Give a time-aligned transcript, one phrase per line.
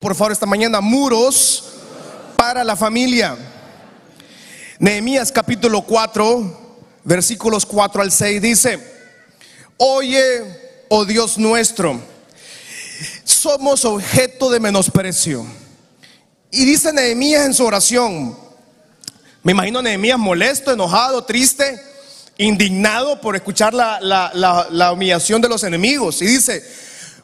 [0.00, 1.62] por favor, esta mañana, muros
[2.34, 3.36] para la familia.
[4.78, 8.80] Nehemías capítulo 4, versículos 4 al 6 dice,
[9.76, 12.00] oye, oh Dios nuestro,
[13.24, 15.44] somos objeto de menosprecio.
[16.50, 18.34] Y dice Nehemías en su oración,
[19.42, 21.78] me imagino Nehemías molesto, enojado, triste,
[22.38, 24.32] indignado por escuchar la, la,
[24.70, 26.22] la humillación de los enemigos.
[26.22, 26.64] Y dice,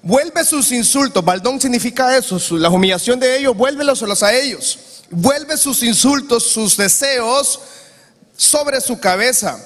[0.06, 5.02] Vuelve sus insultos, baldón significa eso, la humillación de ellos, vuélvelos a ellos.
[5.10, 7.58] Vuelve sus insultos, sus deseos
[8.36, 9.58] sobre su cabeza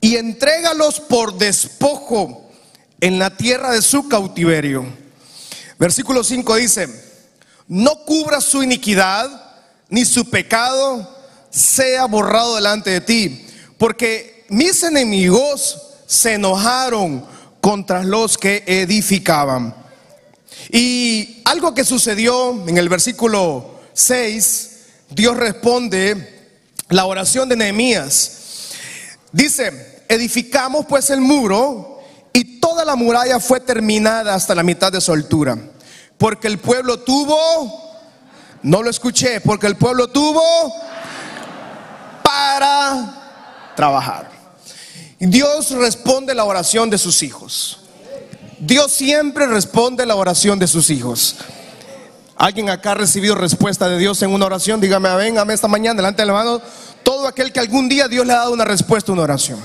[0.00, 2.48] y entrégalos por despojo
[3.00, 4.86] en la tierra de su cautiverio.
[5.80, 6.88] Versículo 5 dice,
[7.66, 9.28] no cubra su iniquidad,
[9.88, 11.12] ni su pecado
[11.50, 13.46] sea borrado delante de ti,
[13.78, 17.26] porque mis enemigos se enojaron
[17.62, 19.81] contra los que edificaban.
[20.74, 24.70] Y algo que sucedió en el versículo 6,
[25.10, 26.50] Dios responde
[26.88, 28.70] la oración de Nehemías.
[29.32, 32.00] Dice, edificamos pues el muro
[32.32, 35.58] y toda la muralla fue terminada hasta la mitad de su altura.
[36.16, 38.00] Porque el pueblo tuvo,
[38.62, 40.42] no lo escuché, porque el pueblo tuvo
[42.24, 44.30] para trabajar.
[45.18, 47.81] Dios responde la oración de sus hijos.
[48.64, 51.34] Dios siempre responde la oración de sus hijos.
[52.36, 54.80] ¿Alguien acá ha recibido respuesta de Dios en una oración?
[54.80, 56.62] Dígame, amén, amén esta mañana, delante de la mano.
[57.02, 59.58] Todo aquel que algún día Dios le ha dado una respuesta a una oración.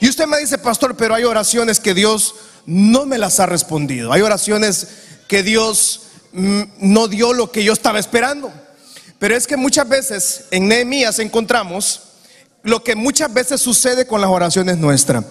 [0.00, 2.34] Y usted me dice, pastor, pero hay oraciones que Dios
[2.66, 4.12] no me las ha respondido.
[4.12, 4.88] Hay oraciones
[5.28, 6.00] que Dios
[6.32, 8.52] mm, no dio lo que yo estaba esperando.
[9.20, 12.00] Pero es que muchas veces en Nehemías encontramos
[12.64, 15.24] lo que muchas veces sucede con las oraciones nuestras.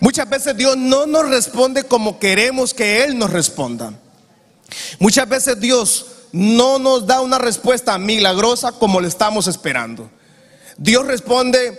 [0.00, 3.92] Muchas veces Dios no nos responde como queremos que Él nos responda.
[4.98, 10.10] Muchas veces Dios no nos da una respuesta milagrosa como le estamos esperando.
[10.76, 11.78] Dios responde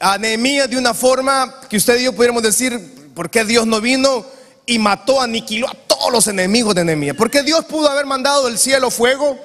[0.00, 3.80] a Nehemías de una forma que usted y yo pudiéramos decir, ¿por qué Dios no
[3.80, 4.26] vino
[4.66, 7.16] y mató, aniquiló a todos los enemigos de Nehemías?
[7.16, 9.38] Porque Dios pudo haber mandado del cielo fuego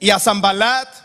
[0.00, 1.04] y a Zambalat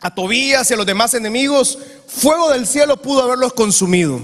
[0.00, 4.20] a Tobías y a los demás enemigos, fuego del cielo pudo haberlos consumido.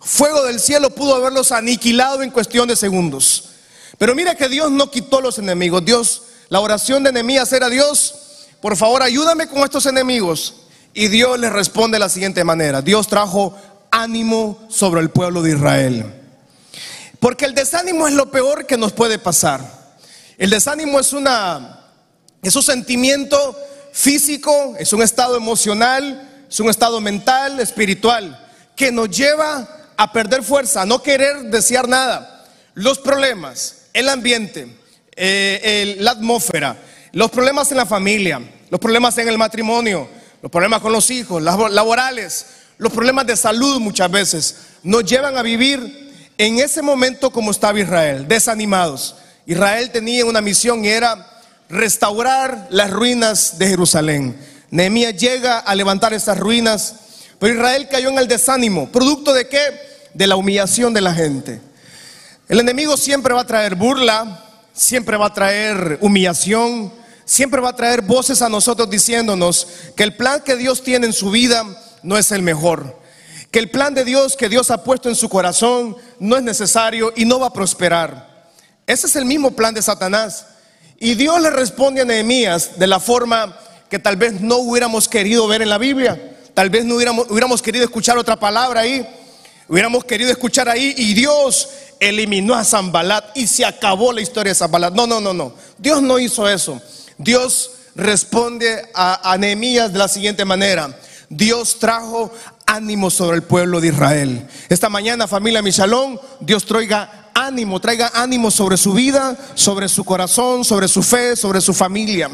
[0.00, 3.50] Fuego del cielo pudo haberlos aniquilado en cuestión de segundos.
[3.98, 5.84] Pero mira que Dios no quitó los enemigos.
[5.84, 10.54] Dios, la oración de Nehemías era Dios, por favor ayúdame con estos enemigos.
[10.94, 12.82] Y Dios le responde de la siguiente manera.
[12.82, 13.54] Dios trajo
[13.90, 16.14] ánimo sobre el pueblo de Israel.
[17.20, 19.60] Porque el desánimo es lo peor que nos puede pasar.
[20.38, 21.74] El desánimo es una
[22.42, 23.56] es un sentimiento
[23.92, 30.42] físico, es un estado emocional, es un estado mental, espiritual, que nos lleva a perder
[30.42, 32.46] fuerza, a no querer desear nada.
[32.74, 34.68] Los problemas, el ambiente,
[35.14, 36.76] eh, la atmósfera,
[37.12, 40.08] los problemas en la familia, los problemas en el matrimonio,
[40.40, 42.46] los problemas con los hijos, las laborales,
[42.78, 47.80] los problemas de salud muchas veces, nos llevan a vivir en ese momento como estaba
[47.80, 49.16] Israel, desanimados.
[49.46, 54.38] Israel tenía una misión y era restaurar las ruinas de Jerusalén.
[54.70, 56.94] Nehemías llega a levantar esas ruinas,
[57.38, 58.88] pero Israel cayó en el desánimo.
[58.90, 59.60] ¿Producto de qué?
[60.14, 61.60] De la humillación de la gente.
[62.48, 66.92] El enemigo siempre va a traer burla, siempre va a traer humillación,
[67.24, 71.12] siempre va a traer voces a nosotros diciéndonos que el plan que Dios tiene en
[71.12, 71.64] su vida
[72.02, 72.98] no es el mejor.
[73.50, 77.12] Que el plan de Dios que Dios ha puesto en su corazón no es necesario
[77.16, 78.48] y no va a prosperar.
[78.86, 80.46] Ese es el mismo plan de Satanás.
[80.98, 83.58] Y Dios le responde a Nehemías de la forma
[83.90, 86.27] que tal vez no hubiéramos querido ver en la Biblia.
[86.58, 89.06] Tal vez no hubiéramos, querido escuchar otra palabra ahí.
[89.68, 91.68] Hubiéramos querido escuchar ahí y Dios
[92.00, 94.92] eliminó a Zambalat y se acabó la historia de Zambalat.
[94.92, 95.52] No, no, no, no.
[95.78, 96.82] Dios no hizo eso.
[97.16, 100.98] Dios responde a, a Nehemías de la siguiente manera.
[101.28, 102.32] Dios trajo
[102.66, 104.48] ánimo sobre el pueblo de Israel.
[104.68, 110.64] Esta mañana, familia Michalón, Dios traiga ánimo, traiga ánimo sobre su vida, sobre su corazón,
[110.64, 112.28] sobre su fe, sobre su familia.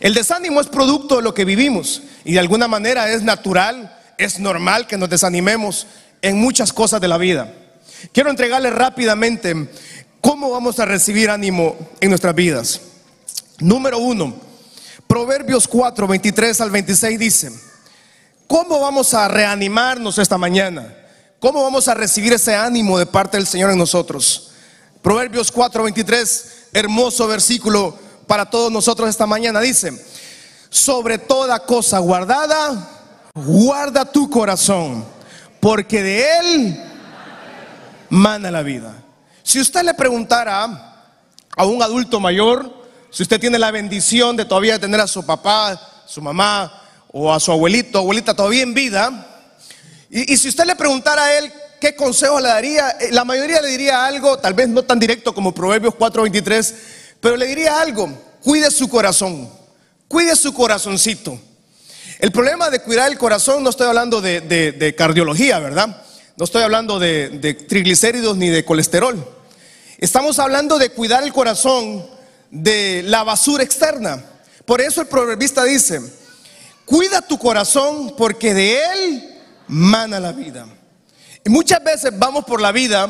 [0.00, 4.38] El desánimo es producto de lo que vivimos y de alguna manera es natural, es
[4.38, 5.86] normal que nos desanimemos
[6.22, 7.52] en muchas cosas de la vida.
[8.12, 9.68] Quiero entregarle rápidamente
[10.20, 12.80] cómo vamos a recibir ánimo en nuestras vidas.
[13.58, 14.34] Número uno,
[15.06, 17.52] Proverbios 4, 23 al 26 dice,
[18.46, 20.92] ¿cómo vamos a reanimarnos esta mañana?
[21.38, 24.50] ¿Cómo vamos a recibir ese ánimo de parte del Señor en nosotros?
[25.02, 29.92] Proverbios 4:23, hermoso versículo para todos nosotros esta mañana, dice,
[30.70, 32.88] sobre toda cosa guardada,
[33.34, 35.04] guarda tu corazón,
[35.60, 36.84] porque de él
[38.10, 38.94] mana la vida.
[39.42, 40.96] Si usted le preguntara
[41.56, 42.84] a un adulto mayor
[43.14, 46.82] si usted tiene la bendición de todavía tener a su papá, su mamá
[47.12, 49.28] o a su abuelito, abuelita todavía en vida,
[50.10, 53.62] y, y si usted le preguntara a él qué consejo le daría, eh, la mayoría
[53.62, 56.74] le diría algo, tal vez no tan directo como Proverbios 4:23,
[57.24, 58.06] pero le diría algo,
[58.42, 59.48] cuide su corazón,
[60.08, 61.40] cuide su corazoncito.
[62.18, 66.04] El problema de cuidar el corazón, no estoy hablando de, de- cardiología, ¿verdad?
[66.36, 69.26] No estoy hablando de, de triglicéridos ni de colesterol.
[69.96, 72.04] Estamos hablando de cuidar el corazón
[72.50, 74.22] de la basura externa.
[74.66, 76.02] Por eso el proverbista dice,
[76.84, 80.66] cuida tu corazón porque de él mana la vida.
[81.42, 83.08] Y muchas veces vamos por la vida,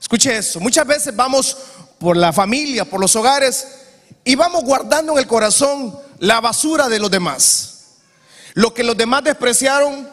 [0.00, 1.56] escuche eso, muchas veces vamos
[2.02, 3.64] por la familia, por los hogares
[4.24, 7.84] y vamos guardando en el corazón la basura de los demás.
[8.54, 10.08] Lo que los demás despreciaron,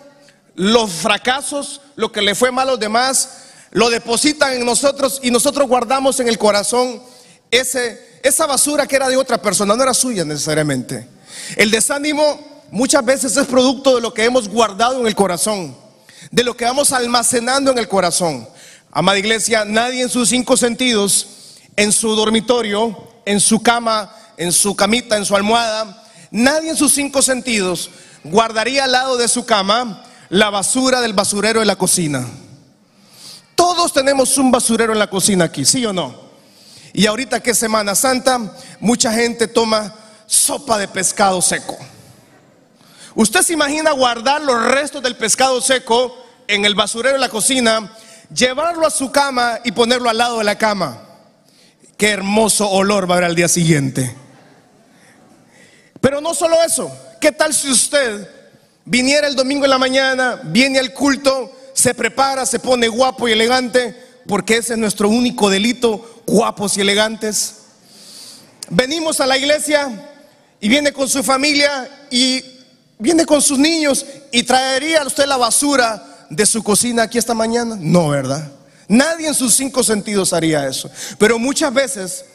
[0.53, 3.29] los fracasos, lo que le fue mal a los demás,
[3.71, 7.01] lo depositan en nosotros y nosotros guardamos en el corazón
[7.49, 11.07] ese, esa basura que era de otra persona, no era suya necesariamente.
[11.55, 12.39] El desánimo
[12.69, 15.75] muchas veces es producto de lo que hemos guardado en el corazón,
[16.29, 18.47] de lo que vamos almacenando en el corazón.
[18.91, 21.38] Amada iglesia, nadie en sus cinco sentidos,
[21.79, 22.93] en su dormitorio,
[23.23, 27.89] en su cama, en su camita, en su almohada, nadie en sus cinco sentidos
[28.21, 32.27] guardaría al lado de su cama la basura del basurero de la cocina.
[33.55, 36.13] Todos tenemos un basurero en la cocina aquí, ¿sí o no?
[36.91, 39.95] Y ahorita que es Semana Santa, mucha gente toma
[40.25, 41.77] sopa de pescado seco.
[43.15, 46.13] Usted se imagina guardar los restos del pescado seco
[46.45, 47.95] en el basurero de la cocina,
[48.35, 51.05] llevarlo a su cama y ponerlo al lado de la cama.
[51.99, 54.15] Qué hermoso olor va a haber al día siguiente.
[55.99, 58.25] Pero no solo eso, ¿qué tal si usted
[58.85, 63.33] viniera el domingo en la mañana, viene al culto, se prepara, se pone guapo y
[63.33, 67.55] elegante, porque ese es nuestro único delito, guapos y elegantes?
[68.69, 69.89] Venimos a la iglesia
[70.61, 72.41] y viene con su familia y
[72.97, 77.75] viene con sus niños y traería usted la basura de su cocina aquí esta mañana.
[77.77, 78.49] No, ¿verdad?
[78.89, 80.89] Nadie en sus cinco sentidos haría eso.
[81.19, 82.25] Pero muchas veces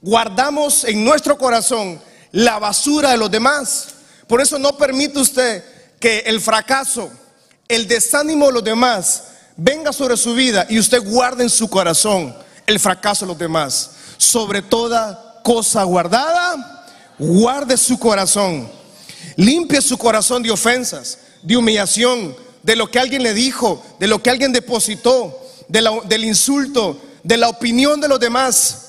[0.00, 2.00] guardamos en nuestro corazón
[2.30, 3.88] la basura de los demás.
[4.28, 5.64] Por eso no permite usted
[5.98, 7.10] que el fracaso,
[7.66, 9.24] el desánimo de los demás
[9.56, 12.34] venga sobre su vida y usted guarde en su corazón
[12.64, 13.90] el fracaso de los demás.
[14.16, 16.86] Sobre toda cosa guardada,
[17.18, 18.70] guarde su corazón.
[19.34, 24.22] Limpie su corazón de ofensas, de humillación, de lo que alguien le dijo, de lo
[24.22, 28.80] que alguien depositó, del insulto, de la opinión de los demás.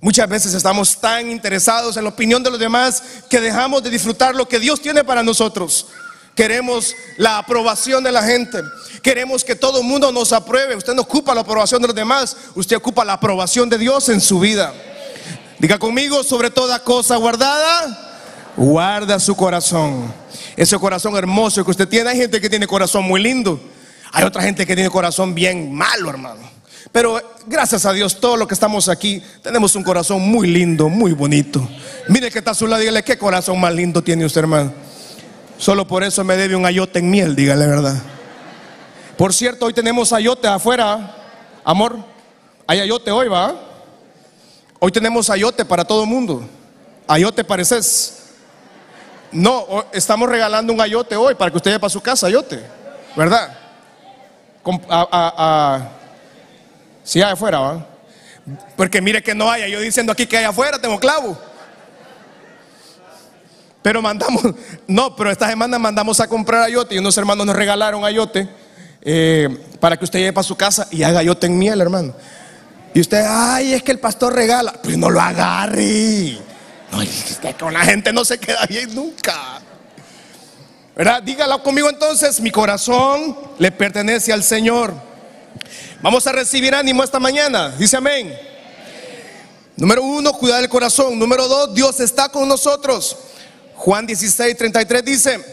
[0.00, 4.34] Muchas veces estamos tan interesados en la opinión de los demás que dejamos de disfrutar
[4.34, 5.86] lo que Dios tiene para nosotros.
[6.36, 8.62] Queremos la aprobación de la gente.
[9.02, 10.76] Queremos que todo el mundo nos apruebe.
[10.76, 12.36] Usted no ocupa la aprobación de los demás.
[12.54, 14.72] Usted ocupa la aprobación de Dios en su vida.
[15.58, 20.14] Diga conmigo, sobre toda cosa guardada, guarda su corazón.
[20.56, 22.10] Ese corazón hermoso que usted tiene.
[22.10, 23.60] Hay gente que tiene corazón muy lindo.
[24.12, 26.58] Hay otra gente que tiene corazón bien malo, hermano.
[26.92, 31.12] Pero gracias a Dios, todos los que estamos aquí tenemos un corazón muy lindo, muy
[31.12, 31.68] bonito.
[32.08, 34.72] Mire que está a dígale qué corazón más lindo tiene usted, hermano.
[35.58, 37.96] Solo por eso me debe un ayote en miel, dígale verdad.
[39.16, 41.16] Por cierto, hoy tenemos ayote afuera,
[41.64, 41.98] amor.
[42.66, 43.54] Hay ayote hoy, ¿va?
[44.78, 46.48] Hoy tenemos ayote para todo el mundo.
[47.06, 48.14] Ayote pareces.
[49.32, 52.62] No, estamos regalando un ayote hoy para que usted lleve para su casa ayote,
[53.16, 53.57] ¿verdad?
[54.90, 55.88] A-
[57.04, 57.86] si hay afuera, ¿va?
[58.76, 61.38] Porque mire que no haya, yo diciendo aquí que hay afuera, tengo clavo.
[63.82, 64.42] Pero mandamos,
[64.86, 68.48] no, pero esta semana mandamos a comprar ayote y unos hermanos nos regalaron ayote
[69.02, 69.48] eh,
[69.80, 72.14] para que usted lleve para su casa y haga ayote en miel, hermano.
[72.94, 74.72] Y usted, ay, es que el pastor regala.
[74.82, 76.38] Pues no lo agarre.
[76.90, 79.57] No, es con la gente no se queda bien nunca.
[80.98, 81.22] ¿Verdad?
[81.22, 84.92] Dígalo conmigo entonces, mi corazón le pertenece al Señor.
[86.02, 87.68] Vamos a recibir ánimo esta mañana.
[87.78, 88.36] Dice amén.
[89.76, 91.16] Número uno, cuidar el corazón.
[91.16, 93.16] Número dos, Dios está con nosotros.
[93.76, 95.44] Juan 16, 33 dice,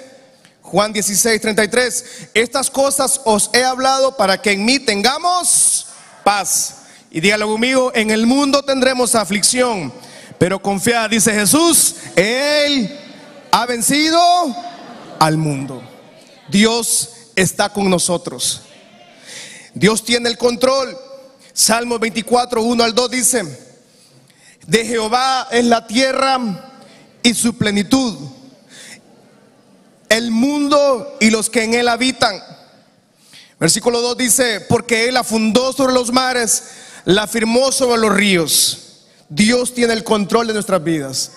[0.63, 5.89] Juan 16, 33, estas cosas os he hablado para que en mí tengamos
[6.23, 6.77] paz.
[7.11, 9.93] Y dígalo conmigo, en el mundo tendremos aflicción,
[10.39, 12.99] pero confiad, dice Jesús, Él
[13.51, 14.19] ha vencido
[15.19, 15.81] al mundo.
[16.49, 18.61] Dios está con nosotros.
[19.73, 20.97] Dios tiene el control.
[21.53, 23.65] Salmo 24, 1 al 2 dice,
[24.67, 26.39] de Jehová es la tierra
[27.23, 28.17] y su plenitud,
[30.09, 32.41] el mundo y los que en él habitan.
[33.59, 36.63] Versículo 2 dice, porque él la fundó sobre los mares,
[37.05, 39.05] la firmó sobre los ríos.
[39.29, 41.31] Dios tiene el control de nuestras vidas.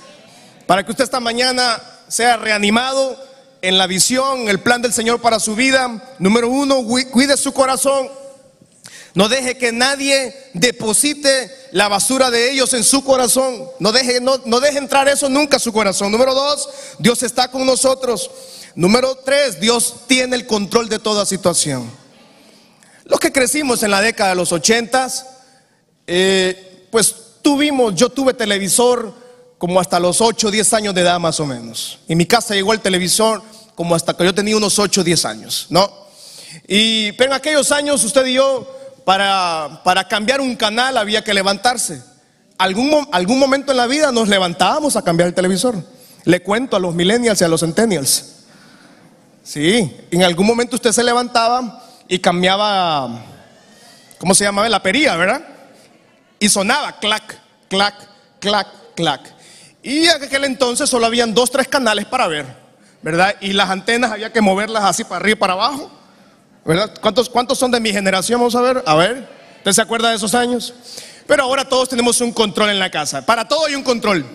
[0.66, 3.16] para que usted esta mañana sea reanimado
[3.62, 6.14] en la visión, el plan del Señor para su vida.
[6.18, 8.08] Número uno, cuide su corazón.
[9.14, 13.68] No deje que nadie deposite la basura de ellos en su corazón.
[13.80, 16.12] No deje, no, no deje entrar eso nunca a su corazón.
[16.12, 18.30] Número dos, Dios está con nosotros.
[18.74, 21.90] Número tres, Dios tiene el control de toda situación.
[23.04, 25.26] Los que crecimos en la década de los ochentas,
[26.06, 29.12] eh, pues tuvimos, yo tuve televisor
[29.58, 31.98] como hasta los 8 o 10 años de edad más o menos.
[32.08, 33.42] En mi casa llegó el televisor
[33.74, 35.90] como hasta que yo tenía unos 8 o 10 años, ¿no?
[36.66, 38.66] Y pero en aquellos años usted y yo,
[39.04, 42.02] para, para cambiar un canal había que levantarse.
[42.56, 45.76] Algún, algún momento en la vida nos levantábamos a cambiar el televisor.
[46.24, 48.34] Le cuento a los millennials y a los centennials.
[49.42, 53.08] Sí, en algún momento usted se levantaba y cambiaba,
[54.18, 54.68] ¿cómo se llamaba?
[54.68, 55.42] La perilla, ¿verdad?
[56.38, 57.94] Y sonaba clac, clac,
[58.40, 59.37] clac, clac.
[59.88, 62.44] Y aquel entonces solo habían dos, tres canales para ver,
[63.00, 63.34] ¿verdad?
[63.40, 65.90] Y las antenas había que moverlas así para arriba y para abajo,
[66.62, 66.92] ¿verdad?
[67.00, 68.38] ¿Cuántos, cuántos son de mi generación?
[68.38, 69.26] Vamos a ver, a ver.
[69.56, 70.74] ¿Usted se acuerda de esos años?
[71.26, 73.24] Pero ahora todos tenemos un control en la casa.
[73.24, 74.26] Para todo hay un control.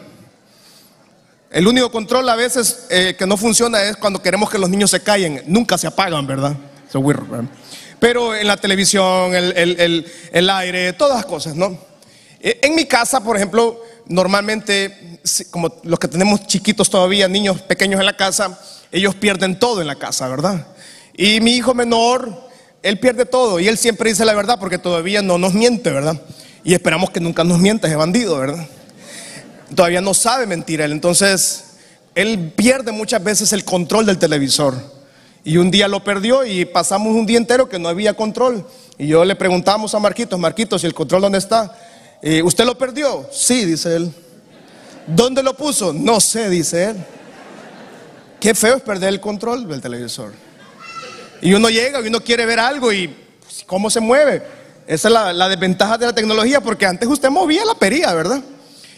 [1.51, 4.89] El único control a veces eh, que no funciona es cuando queremos que los niños
[4.89, 5.43] se callen.
[5.45, 6.55] Nunca se apagan, ¿verdad?
[7.99, 11.77] Pero en la televisión, el, aire, todas las cosas, ¿no?
[12.39, 15.19] E, en mi casa, por ejemplo, normalmente,
[15.51, 18.59] como los que tenemos chiquitos todavía, niños pequeños en la casa,
[18.91, 20.67] ellos pierden todo en la casa, ¿verdad?
[21.15, 22.49] Y mi hijo menor,
[22.81, 26.19] él pierde todo y él siempre dice la verdad porque todavía no nos miente, ¿verdad?
[26.63, 28.67] Y esperamos que nunca nos mienta ese bandido, ¿verdad?
[29.75, 30.91] todavía no sabe mentir él.
[30.91, 31.77] Entonces,
[32.15, 34.75] él pierde muchas veces el control del televisor.
[35.43, 38.65] Y un día lo perdió y pasamos un día entero que no había control.
[38.97, 41.75] Y yo le preguntamos a Marquitos, Marquitos, ¿y el control dónde está?
[42.25, 43.29] Eh, ¿Usted lo perdió?
[43.33, 44.13] Sí, dice él.
[45.05, 45.91] ¿Dónde lo puso?
[45.91, 47.05] No sé, dice él.
[48.39, 50.31] Qué feo es perder el control del televisor.
[51.41, 53.09] Y uno llega y uno quiere ver algo y
[53.41, 54.41] pues, cómo se mueve.
[54.87, 58.41] Esa es la, desventaja de la tecnología, porque antes usted movía la perilla, ¿verdad?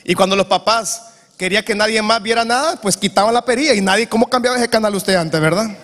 [0.03, 1.01] Y cuando los papás
[1.36, 4.70] querían que nadie más viera nada, pues quitaban la perilla y nadie, ¿cómo cambiaba ese
[4.70, 5.75] canal usted antes, verdad?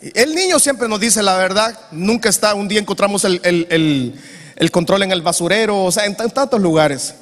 [0.00, 4.14] El niño siempre nos dice la verdad, nunca está, un día encontramos el,
[4.70, 7.14] control en el basurero, o sea, en, tantos lugares.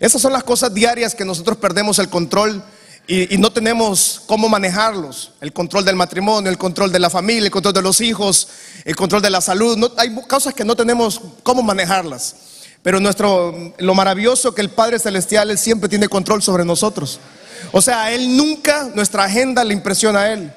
[0.00, 2.62] Esas son las cosas diarias que nosotros perdemos el control
[3.06, 5.32] y, no tenemos cómo manejarlos.
[5.40, 8.48] El control del matrimonio, el control de la familia, el control de los hijos,
[8.84, 9.76] el control de la salud.
[9.76, 12.36] No, hay cosas que no tenemos cómo manejarlas.
[12.82, 17.20] Pero nuestro, lo maravilloso que el Padre Celestial, siempre tiene control sobre nosotros.
[17.72, 20.52] O sea, Él nunca, nuestra agenda le impresiona a Él.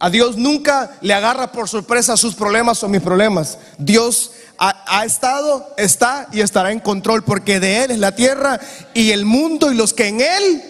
[0.00, 3.58] A Dios nunca le agarra por sorpresa sus problemas o mis problemas.
[3.76, 8.58] Dios ha, ha, estado, está y estará en control porque de Él es la tierra
[8.94, 10.69] y el mundo y los que en Él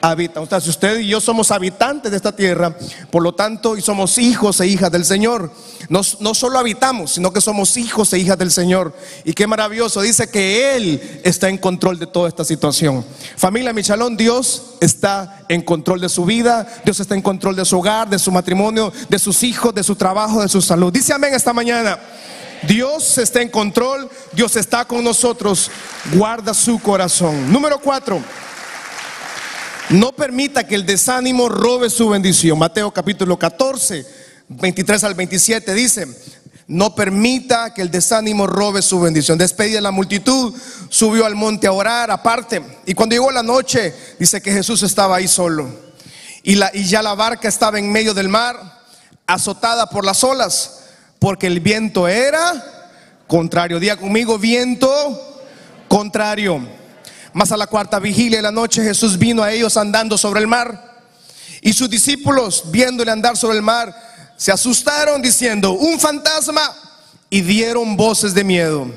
[0.00, 0.42] habitan.
[0.42, 2.76] O sea, si usted y yo somos habitantes de esta tierra,
[3.10, 5.52] por lo tanto, y somos hijos e hijas del Señor.
[5.88, 8.94] No, no solo habitamos, sino que somos hijos e hijas del Señor.
[9.24, 13.04] Y qué maravilloso, dice que Él está en control de toda esta situación.
[13.36, 17.78] Familia Michalón, Dios está en control de su vida, Dios está en control de su
[17.78, 20.92] hogar, de su matrimonio, de sus hijos, de su trabajo, de su salud.
[20.92, 21.98] Dice amén esta mañana.
[22.68, 25.70] Dios está en control, Dios está con nosotros,
[26.12, 27.50] guarda su corazón.
[27.50, 28.20] Número cuatro.
[29.90, 32.56] No permita que el desánimo robe su bendición.
[32.56, 34.06] Mateo capítulo 14,
[34.48, 36.06] 23 al 27 dice,
[36.68, 39.36] no permita que el desánimo robe su bendición.
[39.36, 40.54] Despedida la multitud,
[40.88, 42.62] subió al monte a orar aparte.
[42.86, 45.68] Y cuando llegó la noche, dice que Jesús estaba ahí solo.
[46.44, 48.82] Y, la, y ya la barca estaba en medio del mar,
[49.26, 50.84] azotada por las olas,
[51.18, 52.64] porque el viento era
[53.26, 53.80] contrario.
[53.80, 55.42] Día conmigo, viento
[55.88, 56.79] contrario.
[57.32, 60.46] Más a la cuarta vigilia de la noche Jesús vino a ellos andando sobre el
[60.46, 60.98] mar.
[61.62, 63.94] Y sus discípulos, viéndole andar sobre el mar,
[64.36, 66.62] se asustaron diciendo, un fantasma,
[67.30, 68.90] y dieron voces de miedo.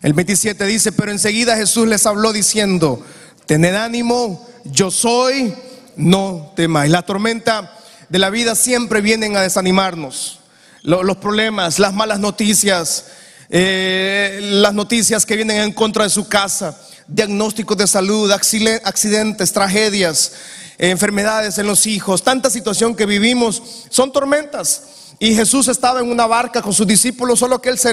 [0.00, 3.04] El 27 dice, pero enseguida Jesús les habló diciendo,
[3.46, 5.52] tened ánimo, yo soy,
[5.96, 6.92] no temáis.
[6.92, 7.74] La tormenta
[8.08, 10.38] de la vida siempre vienen a desanimarnos.
[10.82, 13.06] Los problemas, las malas noticias,
[13.50, 16.76] eh, las noticias que vienen en contra de su casa
[17.08, 20.32] diagnósticos de salud, accidentes, tragedias,
[20.76, 24.82] enfermedades en los hijos, tanta situación que vivimos, son tormentas.
[25.18, 27.92] Y Jesús estaba en una barca con sus discípulos, solo que él se,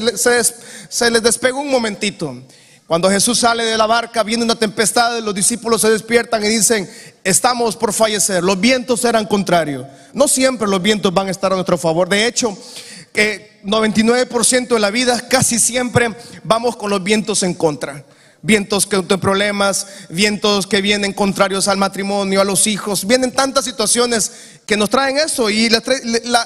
[0.90, 2.36] se, les despegó un momentito.
[2.86, 6.88] Cuando Jesús sale de la barca, viene una tempestad, los discípulos se despiertan y dicen,
[7.24, 8.44] estamos por fallecer.
[8.44, 9.88] Los vientos eran contrarios.
[10.14, 12.08] No siempre los vientos van a estar a nuestro favor.
[12.08, 12.56] De hecho,
[13.16, 16.10] que 99% de la vida casi siempre
[16.44, 18.06] vamos con los vientos en contra.
[18.46, 23.66] Vientos que tienen problemas, vientos que vienen contrarios al matrimonio, a los hijos, vienen tantas
[23.66, 24.32] situaciones
[24.68, 25.70] que nos traen eso y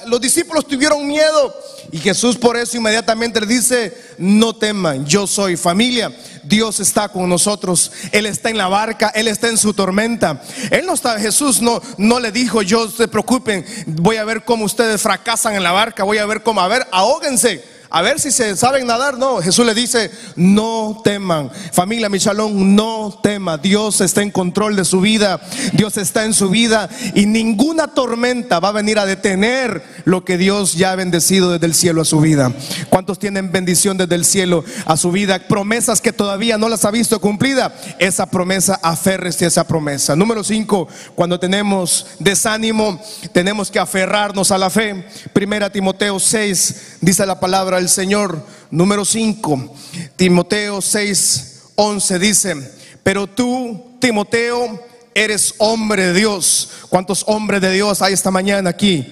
[0.08, 1.54] los discípulos tuvieron miedo.
[1.92, 7.28] Y Jesús por eso inmediatamente le dice, no teman, yo soy familia, Dios está con
[7.28, 10.42] nosotros, Él está en la barca, Él está en su tormenta,
[10.72, 14.66] Él no está, Jesús no, no le dijo, yo se preocupen, voy a ver cómo
[14.66, 18.32] ustedes fracasan en la barca, voy a ver cómo, a ver, ahóguense a ver si
[18.32, 19.18] se saben nadar.
[19.18, 21.50] No, Jesús le dice, no teman.
[21.72, 23.58] Familia Michalón, no tema.
[23.58, 25.42] Dios está en control de su vida.
[25.74, 30.38] Dios está en su vida y ninguna tormenta va a venir a detener lo que
[30.38, 32.54] Dios ya ha bendecido desde el cielo a su vida.
[32.90, 35.40] ¿Cuántos tienen bendición desde el cielo a su vida?
[35.40, 37.74] Promesas que todavía no las ha visto cumplida.
[37.98, 40.16] Esa promesa, aférrese a esa promesa.
[40.16, 45.08] Número 5, cuando tenemos desánimo, tenemos que aferrarnos a la fe.
[45.34, 48.46] Primera Timoteo 6, dice la palabra el Señor.
[48.72, 49.76] Número 5,
[50.16, 52.72] Timoteo 6, 11 dice,
[53.02, 54.80] pero tú, Timoteo,
[55.16, 56.70] eres hombre de Dios.
[56.90, 59.12] ¿Cuántos hombres de Dios hay esta mañana aquí?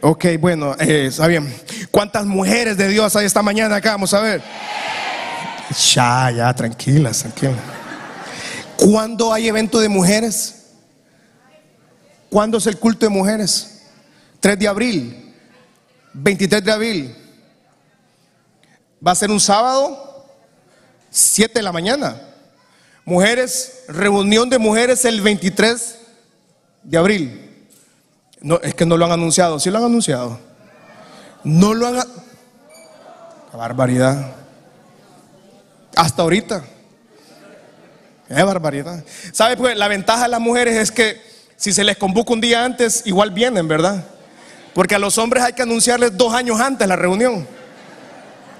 [0.00, 1.54] Ok, bueno, eh, está bien.
[1.90, 3.92] ¿Cuántas mujeres de Dios hay esta mañana acá?
[3.92, 4.42] Vamos a ver.
[5.94, 7.56] Ya, ya, tranquilas, tranquilas.
[8.76, 10.62] ¿Cuándo hay evento de mujeres?
[12.28, 13.82] ¿Cuándo es el culto de mujeres?
[14.40, 15.34] 3 de abril,
[16.14, 17.14] 23 de abril,
[19.04, 20.26] va a ser un sábado,
[21.10, 22.20] 7 de la mañana.
[23.04, 25.98] Mujeres, reunión de mujeres el 23
[26.84, 27.66] de abril.
[28.40, 30.38] No, es que no lo han anunciado, sí lo han anunciado.
[31.44, 31.98] No lo han...
[33.52, 34.32] Barbaridad.
[35.96, 36.64] Hasta ahorita.
[38.28, 39.04] Qué barbaridad.
[39.32, 39.56] ¿Sabe?
[39.56, 41.20] Pues la ventaja de las mujeres es que
[41.56, 44.04] si se les convoca un día antes, igual vienen, ¿verdad?
[44.72, 47.46] Porque a los hombres hay que anunciarles dos años antes la reunión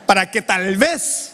[0.07, 1.33] para que tal vez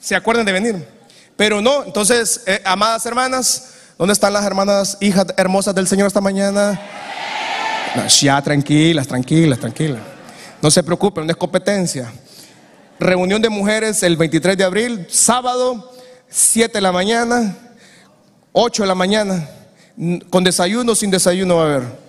[0.00, 0.88] se acuerden de venir.
[1.36, 6.20] Pero no, entonces, eh, amadas hermanas, ¿dónde están las hermanas hijas hermosas del Señor esta
[6.20, 6.80] mañana?
[8.20, 10.00] ya, tranquilas, tranquilas, tranquilas.
[10.60, 12.12] No se preocupen, no es competencia.
[12.98, 15.92] Reunión de mujeres el 23 de abril, sábado,
[16.28, 17.56] 7 de la mañana,
[18.52, 19.48] 8 de la mañana.
[20.30, 22.07] Con desayuno, sin desayuno va a haber.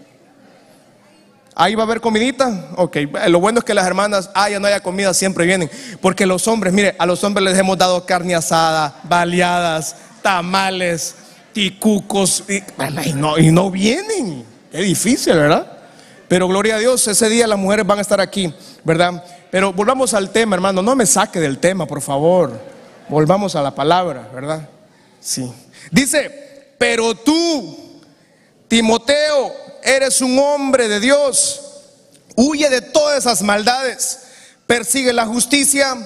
[1.62, 2.70] Ahí va a haber comidita.
[2.78, 2.96] Ok,
[3.28, 5.70] lo bueno es que las hermanas, haya no haya comida, siempre vienen.
[6.00, 11.16] Porque los hombres, mire, a los hombres les hemos dado carne asada, baleadas, tamales,
[11.52, 12.64] ticucos, y,
[13.12, 14.46] no, y no vienen.
[14.72, 15.70] Es difícil, ¿verdad?
[16.30, 18.54] Pero gloria a Dios, ese día las mujeres van a estar aquí,
[18.86, 19.22] ¿verdad?
[19.52, 20.82] Pero volvamos al tema, hermano.
[20.82, 22.58] No me saque del tema, por favor.
[23.10, 24.70] Volvamos a la palabra, ¿verdad?
[25.20, 25.52] Sí.
[25.92, 28.00] Dice, pero tú,
[28.70, 31.62] Timoteo, eres un hombre de Dios.
[32.36, 34.20] Huye de todas esas maldades.
[34.68, 35.98] Persigue la justicia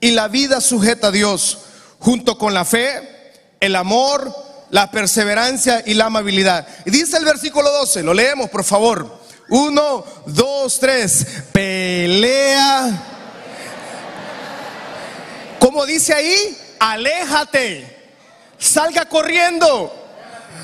[0.00, 1.58] y la vida sujeta a Dios,
[2.00, 4.34] junto con la fe, el amor,
[4.70, 6.66] la perseverancia y la amabilidad.
[6.84, 9.20] Y dice el versículo 12, lo leemos por favor.
[9.48, 11.26] Uno, dos, tres.
[11.52, 12.90] Pelea.
[15.60, 17.98] Como dice ahí, aléjate.
[18.58, 19.94] Salga corriendo.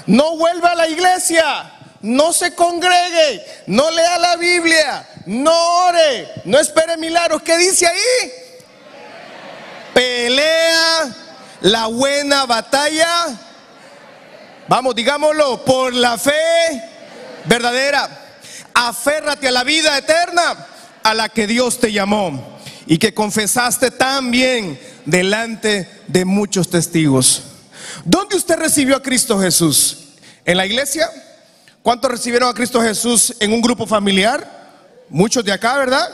[0.06, 6.58] No vuelva a la iglesia no se congregue, no lea la Biblia, no ore, no
[6.58, 7.42] espere milagros.
[7.42, 8.32] ¿Qué dice ahí?
[9.94, 11.14] Pelea
[11.62, 13.26] la buena batalla.
[14.68, 16.32] Vamos, digámoslo, por la fe
[17.46, 18.08] verdadera.
[18.74, 20.66] Aférrate a la vida eterna
[21.02, 27.42] a la que Dios te llamó y que confesaste también delante de muchos testigos.
[28.04, 29.98] ¿Dónde usted recibió a Cristo Jesús?
[30.44, 31.10] ¿En la iglesia?
[31.88, 34.46] ¿Cuántos recibieron a Cristo Jesús en un grupo familiar?
[35.08, 36.06] Muchos de acá, ¿verdad?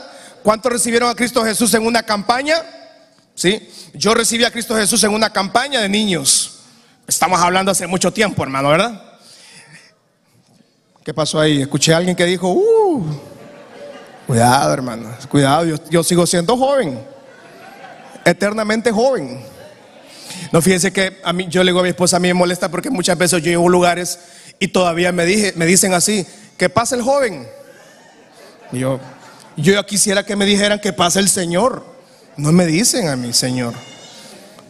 [0.45, 2.63] ¿Cuántos recibieron a Cristo Jesús en una campaña?
[3.35, 6.61] Sí, yo recibí a Cristo Jesús en una campaña de niños.
[7.09, 9.03] Estamos hablando hace mucho tiempo, hermano, ¿verdad?
[11.05, 11.63] ¿Qué pasó ahí?
[11.63, 13.05] Escuché a alguien que dijo, uh,
[14.29, 17.05] cuidado, hermano, cuidado, yo, yo sigo siendo joven,
[18.25, 19.45] eternamente joven.
[20.53, 22.71] No fíjense que a mí, yo le digo a mi esposa, a mí me molesta
[22.71, 24.21] porque muchas veces yo llevo lugares
[24.59, 27.47] y todavía me, dije, me dicen así, que pase el joven.
[28.73, 29.01] Yo,
[29.57, 31.85] yo quisiera que me dijeran que pase el Señor.
[32.37, 33.75] No me dicen a mí, Señor.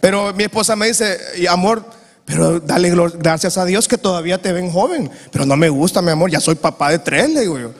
[0.00, 1.18] Pero mi esposa me dice,
[1.48, 1.84] amor,
[2.24, 5.10] pero dale gracias a Dios que todavía te ven joven.
[5.30, 7.72] Pero no me gusta, mi amor, ya soy papá de tres, le digo yo.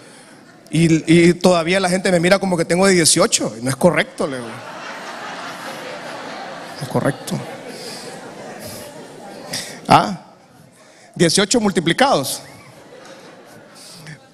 [0.71, 3.57] Y, y todavía la gente me mira como que tengo de 18.
[3.63, 4.49] No es correcto, le digo.
[4.49, 4.55] No
[6.83, 7.39] es correcto.
[9.87, 10.24] Ah,
[11.15, 12.41] 18 multiplicados.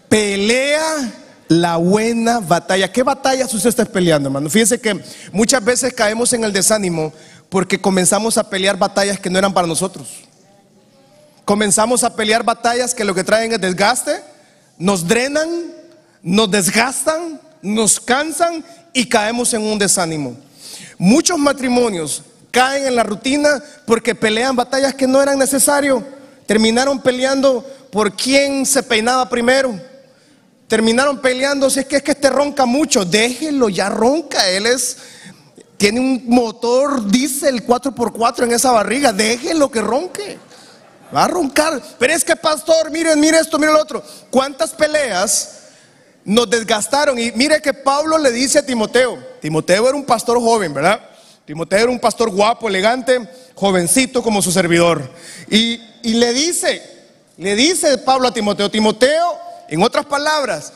[0.08, 1.12] Pelea
[1.48, 2.90] la buena batalla.
[2.90, 4.48] ¿Qué batallas usted está peleando, hermano?
[4.48, 7.12] Fíjense que muchas veces caemos en el desánimo
[7.48, 10.08] porque comenzamos a pelear batallas que no eran para nosotros.
[11.44, 14.22] Comenzamos a pelear batallas que lo que traen es desgaste,
[14.78, 15.48] nos drenan,
[16.22, 20.36] nos desgastan, nos cansan y caemos en un desánimo.
[20.96, 25.96] Muchos matrimonios caen en la rutina porque pelean batallas que no eran necesarias.
[26.50, 29.72] Terminaron peleando por quién se peinaba primero.
[30.66, 33.04] Terminaron peleando si es que es que este ronca mucho.
[33.04, 34.48] Déjelo, ya ronca.
[34.50, 34.96] Él es
[35.76, 39.12] tiene un motor diésel 4x4 en esa barriga.
[39.12, 40.38] Déjelo que ronque.
[41.14, 41.80] Va a roncar.
[42.00, 44.02] Pero es que, pastor, miren, mire esto, mire lo otro.
[44.28, 45.68] ¿Cuántas peleas
[46.24, 47.16] nos desgastaron?
[47.16, 49.24] Y mire que Pablo le dice a Timoteo.
[49.40, 51.00] Timoteo era un pastor joven, ¿verdad?
[51.44, 53.20] Timoteo era un pastor guapo, elegante,
[53.54, 55.08] jovencito como su servidor.
[55.48, 56.82] Y, y le dice,
[57.36, 60.72] le dice Pablo a Timoteo, Timoteo, en otras palabras,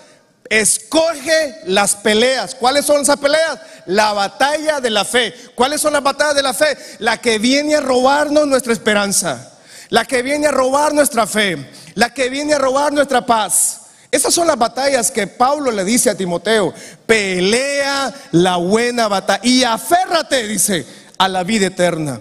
[0.48, 2.54] escoge las peleas.
[2.54, 3.58] ¿Cuáles son esas peleas?
[3.86, 5.34] La batalla de la fe.
[5.54, 6.76] ¿Cuáles son las batallas de la fe?
[6.98, 9.50] La que viene a robarnos nuestra esperanza
[9.94, 13.82] la que viene a robar nuestra fe, la que viene a robar nuestra paz.
[14.10, 16.74] Esas son las batallas que Pablo le dice a Timoteo.
[17.06, 20.86] Pelea la buena batalla y aférrate, dice,
[21.18, 22.20] a la vida eterna.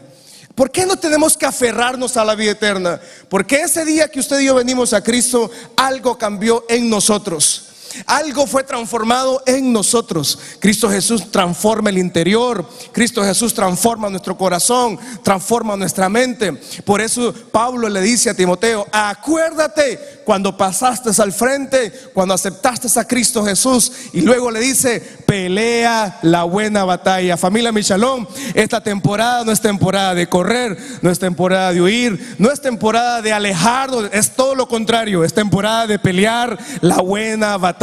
[0.55, 3.01] ¿Por qué no tenemos que aferrarnos a la vida eterna?
[3.27, 7.72] Porque ese día que usted y yo venimos a Cristo, algo cambió en nosotros.
[8.05, 10.39] Algo fue transformado en nosotros.
[10.59, 12.67] Cristo Jesús transforma el interior.
[12.91, 16.53] Cristo Jesús transforma nuestro corazón, transforma nuestra mente.
[16.83, 23.07] Por eso Pablo le dice a Timoteo, acuérdate cuando pasaste al frente, cuando aceptaste a
[23.07, 23.91] Cristo Jesús.
[24.13, 27.37] Y luego le dice, pelea la buena batalla.
[27.37, 32.51] Familia Michalón, esta temporada no es temporada de correr, no es temporada de huir, no
[32.51, 37.82] es temporada de alejarnos, es todo lo contrario, es temporada de pelear la buena batalla.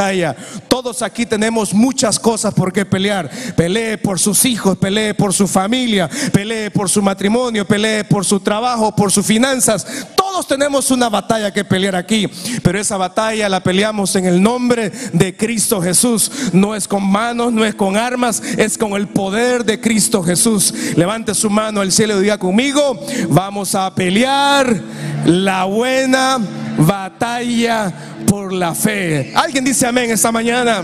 [0.68, 3.30] Todos aquí tenemos muchas cosas por qué pelear.
[3.54, 8.40] Pelee por sus hijos, pelee por su familia, pelee por su matrimonio, pelee por su
[8.40, 9.86] trabajo, por sus finanzas.
[10.16, 12.26] Todos tenemos una batalla que pelear aquí,
[12.62, 16.30] pero esa batalla la peleamos en el nombre de Cristo Jesús.
[16.54, 20.72] No es con manos, no es con armas, es con el poder de Cristo Jesús.
[20.96, 24.80] Levante su mano al cielo y diga conmigo, vamos a pelear
[25.26, 26.38] la buena
[26.86, 27.92] batalla
[28.26, 29.32] por la fe.
[29.34, 30.82] Alguien dice amén esta mañana.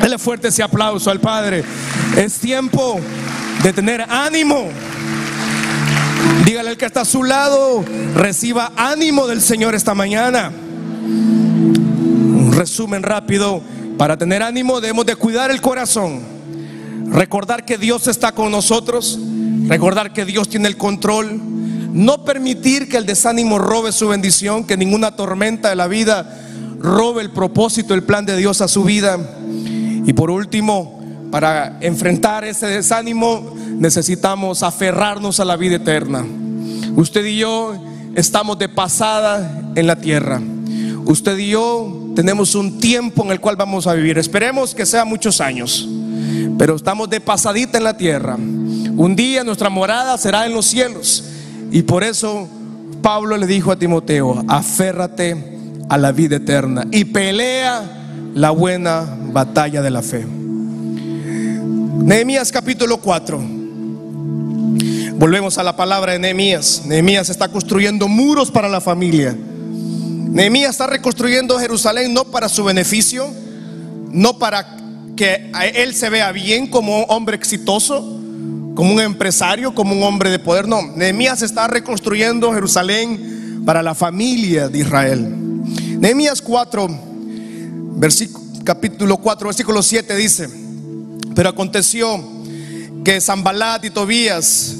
[0.00, 1.64] Dale fuerte ese aplauso al Padre.
[2.16, 3.00] Es tiempo
[3.62, 4.68] de tener ánimo.
[6.44, 10.50] Dígale al que está a su lado, reciba ánimo del Señor esta mañana.
[10.50, 13.62] Un resumen rápido.
[13.96, 16.20] Para tener ánimo debemos de cuidar el corazón.
[17.06, 19.18] Recordar que Dios está con nosotros.
[19.66, 21.40] Recordar que Dios tiene el control.
[21.92, 26.38] No permitir que el desánimo robe su bendición, que ninguna tormenta de la vida
[26.78, 29.18] robe el propósito, el plan de Dios a su vida.
[30.06, 31.00] Y por último,
[31.30, 36.24] para enfrentar ese desánimo necesitamos aferrarnos a la vida eterna.
[36.96, 37.74] Usted y yo
[38.14, 40.40] estamos de pasada en la tierra.
[41.04, 44.18] Usted y yo tenemos un tiempo en el cual vamos a vivir.
[44.18, 45.88] Esperemos que sea muchos años,
[46.58, 48.36] pero estamos de pasadita en la tierra.
[48.36, 51.24] Un día nuestra morada será en los cielos.
[51.70, 52.48] Y por eso
[53.02, 59.82] Pablo le dijo a Timoteo, aférrate a la vida eterna y pelea la buena batalla
[59.82, 60.24] de la fe.
[62.04, 63.40] Nehemías capítulo 4.
[65.14, 66.82] Volvemos a la palabra de Nehemías.
[66.86, 69.36] Nehemías está construyendo muros para la familia.
[69.36, 73.28] Nehemías está reconstruyendo Jerusalén no para su beneficio,
[74.10, 74.76] no para
[75.16, 78.19] que él se vea bien como un hombre exitoso,
[78.74, 80.68] como un empresario, como un hombre de poder.
[80.68, 85.36] No, Nehemías está reconstruyendo Jerusalén para la familia de Israel.
[85.98, 86.88] Nehemías 4,
[88.64, 90.48] capítulo 4, versículo 7 dice,
[91.34, 92.18] pero aconteció
[93.04, 94.74] que Zambalat y Tobías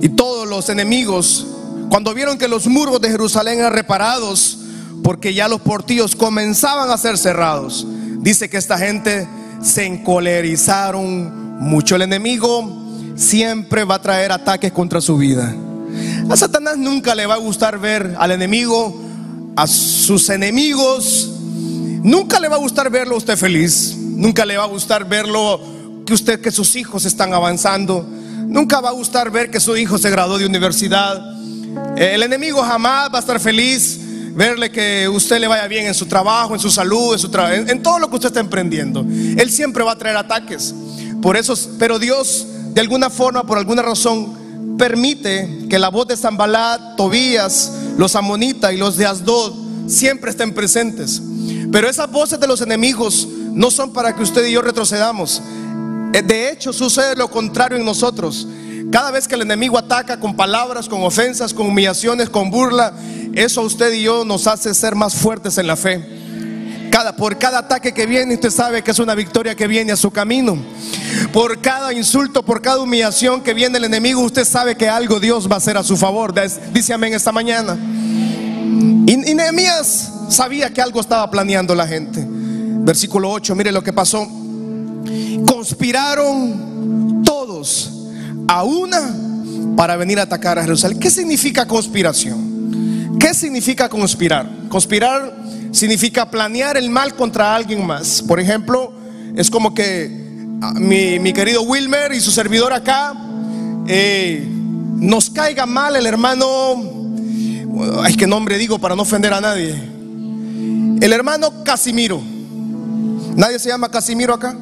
[0.00, 1.46] y todos los enemigos,
[1.88, 4.58] cuando vieron que los muros de Jerusalén eran reparados,
[5.02, 7.86] porque ya los portillos comenzaban a ser cerrados,
[8.18, 9.28] dice que esta gente
[9.62, 11.96] se encolerizaron mucho.
[11.96, 12.82] El enemigo
[13.14, 15.54] siempre va a traer ataques contra su vida.
[16.28, 19.00] A Satanás nunca le va a gustar ver al enemigo
[19.56, 21.30] a sus enemigos,
[22.02, 25.60] nunca le va a gustar verlo a usted feliz, nunca le va a gustar verlo
[26.06, 28.06] que usted, que sus hijos están avanzando,
[28.46, 31.20] nunca va a gustar ver que su hijo se graduó de universidad.
[31.96, 34.00] El enemigo jamás va a estar feliz
[34.34, 37.68] verle que usted le vaya bien en su trabajo, en su salud, en, su en,
[37.68, 39.00] en todo lo que usted está emprendiendo.
[39.00, 40.74] Él siempre va a traer ataques.
[41.22, 46.16] Por eso, pero Dios, de alguna forma, por alguna razón, permite que la voz de
[46.16, 49.54] Zambalat, Tobías, los amonitas y los de Asdod
[49.86, 51.22] siempre estén presentes.
[51.70, 55.40] Pero esas voces de los enemigos no son para que usted y yo retrocedamos.
[56.12, 58.46] Eh, de hecho, sucede lo contrario en nosotros.
[58.90, 62.92] Cada vez que el enemigo ataca con palabras, con ofensas, con humillaciones, con burla,
[63.32, 66.21] eso a usted y yo nos hace ser más fuertes en la fe.
[66.92, 69.96] Cada, por cada ataque que viene, usted sabe que es una victoria que viene a
[69.96, 70.58] su camino.
[71.32, 75.50] Por cada insulto, por cada humillación que viene el enemigo, usted sabe que algo Dios
[75.50, 76.34] va a hacer a su favor.
[76.70, 77.78] Dice amén esta mañana.
[79.06, 82.22] Y, y Nehemías sabía que algo estaba planeando la gente.
[82.28, 84.28] Versículo 8, mire lo que pasó.
[85.46, 87.90] Conspiraron todos
[88.46, 89.16] a una
[89.78, 90.98] para venir a atacar a Jerusalén.
[90.98, 93.16] ¿Qué significa conspiración?
[93.18, 94.46] ¿Qué significa conspirar?
[94.68, 95.41] Conspirar
[95.72, 98.22] significa planear el mal contra alguien más.
[98.22, 98.92] Por ejemplo,
[99.34, 100.10] es como que
[100.60, 103.14] ah, mi, querido Wilmer y su servidor acá
[103.88, 104.46] eh,
[104.96, 106.46] nos caiga mal el hermano,
[108.02, 109.72] ay, qué nombre digo para no ofender a nadie.
[111.00, 112.22] El hermano Casimiro.
[113.34, 114.54] ¿Nadie se llama Casimiro acá?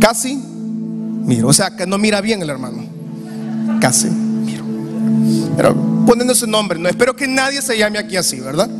[0.00, 0.36] Casi.
[0.36, 2.84] Miro, o sea que no mira bien el hermano.
[3.80, 4.08] Casi.
[4.08, 4.64] Miro.
[5.56, 5.74] Pero
[6.06, 8.70] poniendo ese nombre, no espero que nadie se llame aquí así, ¿verdad?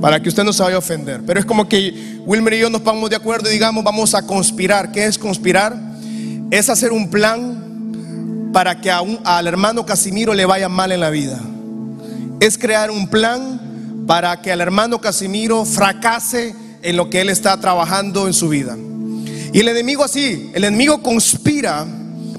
[0.00, 1.22] Para que usted no se vaya a ofender.
[1.26, 4.22] Pero es como que Wilmer y yo nos pongamos de acuerdo y digamos, vamos a
[4.26, 4.92] conspirar.
[4.92, 5.76] ¿Qué es conspirar?
[6.50, 11.10] Es hacer un plan para que a al hermano Casimiro le vaya mal en la
[11.10, 11.40] vida.
[12.40, 17.58] Es crear un plan para que al hermano Casimiro fracase en lo que él está
[17.60, 18.76] trabajando en su vida.
[19.52, 21.86] Y el enemigo así, el enemigo conspira,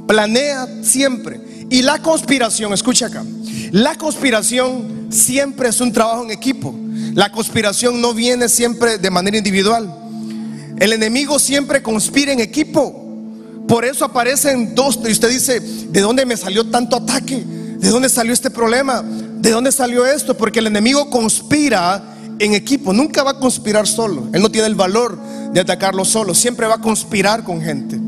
[0.07, 1.39] planea siempre.
[1.69, 3.23] Y la conspiración, escucha acá,
[3.71, 6.73] la conspiración siempre es un trabajo en equipo.
[7.13, 9.93] La conspiración no viene siempre de manera individual.
[10.79, 13.05] El enemigo siempre conspira en equipo.
[13.67, 14.99] Por eso aparecen dos.
[15.07, 17.43] Y usted dice, ¿de dónde me salió tanto ataque?
[17.45, 19.03] ¿De dónde salió este problema?
[19.03, 20.35] ¿De dónde salió esto?
[20.35, 22.93] Porque el enemigo conspira en equipo.
[22.93, 24.29] Nunca va a conspirar solo.
[24.33, 25.17] Él no tiene el valor
[25.53, 26.33] de atacarlo solo.
[26.33, 27.99] Siempre va a conspirar con gente.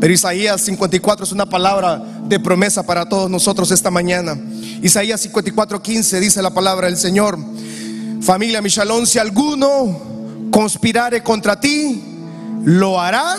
[0.00, 4.38] Pero Isaías 54 es una palabra de promesa para todos nosotros esta mañana.
[4.82, 7.38] Isaías 54, 15 dice la palabra del Señor.
[8.20, 12.02] Familia Michalón, si alguno conspirare contra ti,
[12.64, 13.36] lo hará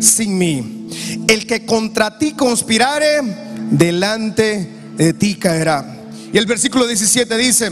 [0.00, 0.88] sin mí.
[1.28, 3.20] El que contra ti conspirare,
[3.70, 5.84] delante de ti caerá.
[6.32, 7.70] Y el versículo 17 dice,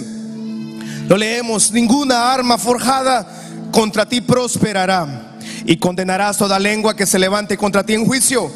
[1.09, 3.27] lo leemos, ninguna arma forjada
[3.73, 8.51] contra ti prosperará y condenarás toda lengua que se levante contra ti en juicio.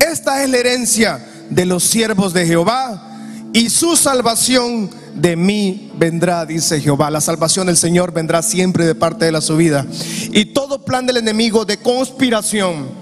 [0.00, 3.09] Esta es la herencia de los siervos de Jehová
[3.52, 7.10] y su salvación de mí vendrá, dice Jehová.
[7.10, 9.86] La salvación del Señor vendrá siempre de parte de la subida.
[10.32, 13.00] Y todo plan del enemigo de conspiración,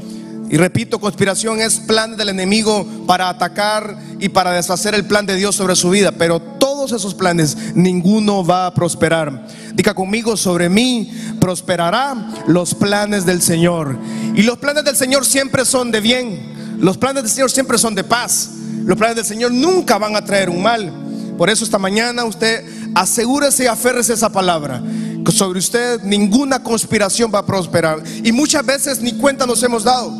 [0.50, 5.37] y repito, conspiración es plan del enemigo para atacar y para deshacer el plan de
[5.37, 6.12] Dios sobre su vida.
[6.12, 9.46] Pero todos esos planes, ninguno va a prosperar.
[9.74, 13.98] Diga conmigo, sobre mí prosperará los planes del Señor.
[14.34, 16.78] Y los planes del Señor siempre son de bien.
[16.80, 18.52] Los planes del Señor siempre son de paz.
[18.84, 20.92] Los planes del Señor nunca van a traer un mal.
[21.36, 22.64] Por eso esta mañana usted
[22.94, 24.82] asegúrese y aférrese esa palabra.
[25.24, 28.02] Que sobre usted ninguna conspiración va a prosperar.
[28.24, 30.12] Y muchas veces ni cuenta nos hemos dado.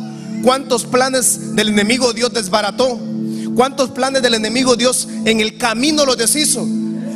[0.43, 2.99] ¿Cuántos planes del enemigo Dios desbarató?
[3.55, 6.65] ¿Cuántos planes del enemigo Dios en el camino los deshizo?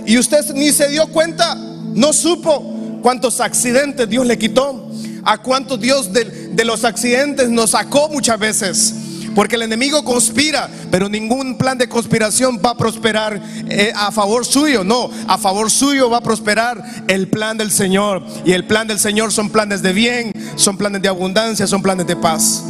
[0.05, 4.89] Y usted ni se dio cuenta, no supo cuántos accidentes Dios le quitó.
[5.25, 8.93] A cuántos Dios de, de los accidentes nos sacó muchas veces.
[9.35, 14.45] Porque el enemigo conspira, pero ningún plan de conspiración va a prosperar eh, a favor
[14.45, 14.83] suyo.
[14.83, 18.23] No, a favor suyo va a prosperar el plan del Señor.
[18.45, 22.05] Y el plan del Señor son planes de bien, son planes de abundancia, son planes
[22.05, 22.63] de paz.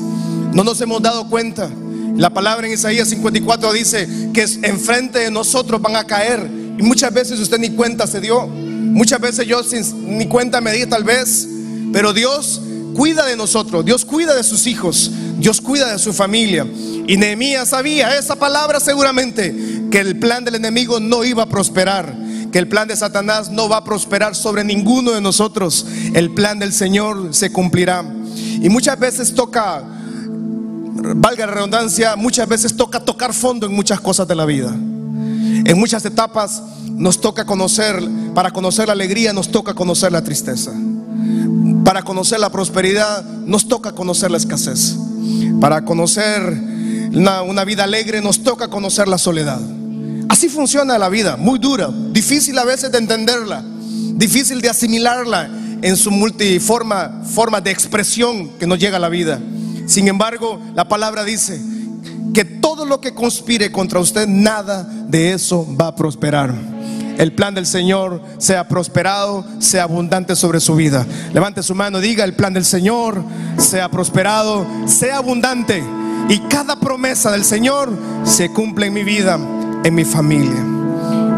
[0.54, 1.70] No nos hemos dado cuenta.
[2.16, 6.50] La palabra en Isaías 54 dice que enfrente de nosotros van a caer.
[6.78, 8.48] Y muchas veces usted ni cuenta se dio.
[8.48, 11.48] Muchas veces yo sin, ni cuenta me di tal vez.
[11.92, 12.62] Pero Dios
[12.94, 16.66] cuida de nosotros, Dios cuida de sus hijos, Dios cuida de su familia.
[17.08, 19.54] Y Nehemías sabía esa palabra seguramente,
[19.92, 22.16] que el plan del enemigo no iba a prosperar,
[22.52, 25.86] que el plan de Satanás no va a prosperar sobre ninguno de nosotros.
[26.14, 28.06] El plan del Señor se cumplirá.
[28.62, 29.84] Y muchas veces toca,
[31.16, 34.72] valga la redundancia, muchas veces toca tocar fondo en muchas cosas de la vida.
[34.72, 38.02] En muchas etapas nos toca conocer,
[38.34, 40.72] para conocer la alegría nos toca conocer la tristeza.
[41.84, 44.96] Para conocer la prosperidad nos toca conocer la escasez.
[45.64, 46.42] Para conocer
[47.14, 49.62] una, vida alegre nos toca conocer la soledad.
[50.28, 53.64] Así funciona la vida, muy dura, difícil a veces de entenderla,
[54.14, 55.50] difícil de asimilarla
[55.82, 59.40] en su multiforma forma de expresión que nos llega a la vida.
[59.86, 61.62] Sin embargo, la palabra dice
[62.34, 66.54] que todo lo que conspire contra usted, nada de eso va a prosperar
[67.18, 71.06] el plan del Señor sea prosperado, sea abundante sobre su vida.
[71.34, 73.24] Levante su mano, diga, el plan del Señor
[73.58, 75.84] sea prosperado, sea abundante
[76.30, 77.92] y cada promesa del Señor
[78.24, 79.40] se cumple en mi vida,
[79.84, 80.64] en mi familia.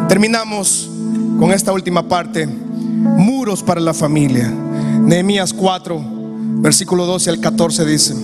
[0.07, 0.89] Terminamos
[1.39, 4.49] con esta última parte, muros para la familia.
[4.49, 6.01] Nehemías 4,
[6.61, 8.15] versículo 12 al 14 dice,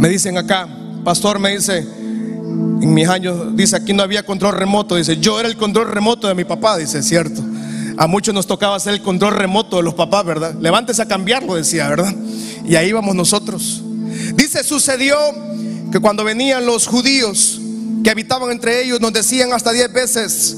[0.00, 0.68] me dicen acá,
[1.04, 1.86] pastor me dice,
[2.82, 6.28] en mis años, dice, aquí no había control remoto, dice, yo era el control remoto
[6.28, 7.42] de mi papá, dice, cierto.
[7.96, 10.54] A muchos nos tocaba hacer el control remoto de los papás, ¿verdad?
[10.58, 12.14] Levántese a cambiarlo, decía, ¿verdad?
[12.64, 13.82] Y ahí vamos nosotros.
[14.34, 15.16] Dice, sucedió
[15.92, 17.60] que cuando venían los judíos
[18.02, 20.56] que habitaban entre ellos, nos decían hasta diez veces,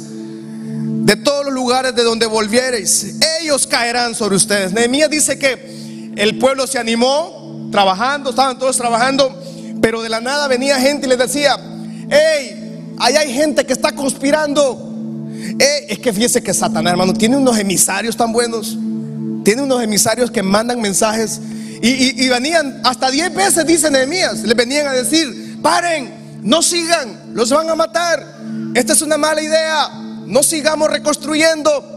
[1.04, 4.72] de todos los lugares de donde volviereis, ellos caerán sobre ustedes.
[4.72, 9.36] Nehemías dice que el pueblo se animó trabajando, estaban todos trabajando,
[9.80, 11.58] pero de la nada venía gente y les decía,
[12.12, 14.90] hey, ahí hay gente que está conspirando.
[15.58, 18.76] es que fíjese que Satanás, hermano, tiene unos emisarios tan buenos,
[19.44, 21.40] tiene unos emisarios que mandan mensajes.
[21.84, 27.50] Y, venían hasta 10 veces, dice Nehemías, le venían a decir, paren, no sigan, los
[27.50, 28.24] van a matar.
[28.74, 29.88] Esta es una mala idea,
[30.26, 31.92] no sigamos reconstruyendo.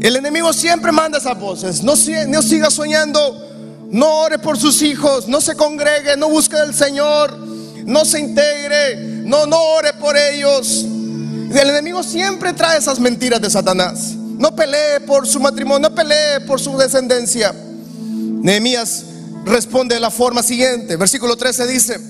[0.00, 3.48] El enemigo siempre manda esas voces, no, siga soñando,
[3.92, 7.38] no ore por sus hijos, no se congregue, no busque del Señor,
[7.84, 10.84] no se integre, no, no ore por ellos.
[10.84, 14.14] El enemigo siempre trae esas mentiras de Satanás.
[14.38, 17.54] No pelee por su matrimonio, no pelee por su descendencia.
[18.42, 19.04] Nehemías
[19.44, 20.96] responde de la forma siguiente.
[20.96, 22.00] Versículo 13 dice,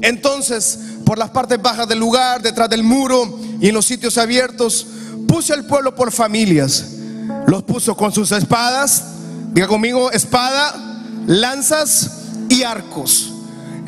[0.00, 4.86] entonces por las partes bajas del lugar, detrás del muro y en los sitios abiertos,
[5.26, 6.84] puse al pueblo por familias.
[7.46, 9.04] Los puso con sus espadas,
[9.52, 12.10] diga conmigo, espada, lanzas
[12.48, 13.31] y arcos.